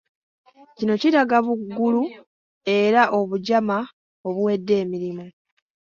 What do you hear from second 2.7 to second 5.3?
era obujama obuwedde emirimu.